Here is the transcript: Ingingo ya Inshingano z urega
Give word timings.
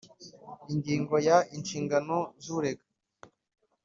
Ingingo 0.71 1.15
ya 1.27 1.37
Inshingano 1.55 2.17
z 2.43 2.45
urega 2.57 2.85